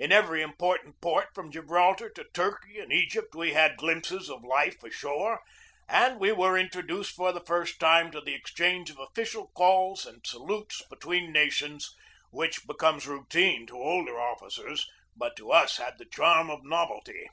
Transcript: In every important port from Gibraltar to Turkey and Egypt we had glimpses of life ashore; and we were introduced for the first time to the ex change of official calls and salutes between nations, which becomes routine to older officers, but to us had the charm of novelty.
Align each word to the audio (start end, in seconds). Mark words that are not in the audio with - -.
In 0.00 0.10
every 0.10 0.42
important 0.42 1.00
port 1.00 1.28
from 1.32 1.52
Gibraltar 1.52 2.10
to 2.16 2.24
Turkey 2.34 2.80
and 2.80 2.92
Egypt 2.92 3.36
we 3.36 3.52
had 3.52 3.76
glimpses 3.76 4.28
of 4.28 4.42
life 4.42 4.82
ashore; 4.82 5.38
and 5.88 6.18
we 6.18 6.32
were 6.32 6.58
introduced 6.58 7.14
for 7.14 7.30
the 7.30 7.44
first 7.44 7.78
time 7.78 8.10
to 8.10 8.20
the 8.20 8.34
ex 8.34 8.52
change 8.52 8.90
of 8.90 8.98
official 8.98 9.52
calls 9.54 10.04
and 10.06 10.26
salutes 10.26 10.82
between 10.90 11.30
nations, 11.32 11.94
which 12.32 12.66
becomes 12.66 13.06
routine 13.06 13.64
to 13.68 13.76
older 13.80 14.18
officers, 14.20 14.88
but 15.14 15.36
to 15.36 15.52
us 15.52 15.76
had 15.76 15.98
the 15.98 16.04
charm 16.06 16.50
of 16.50 16.64
novelty. 16.64 17.28